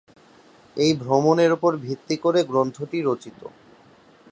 [0.77, 3.41] এই ভ্রমণের ওপর ভিত্তি করে গ্রন্থটি রচিত।